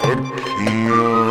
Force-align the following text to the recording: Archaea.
Archaea. 0.00 1.23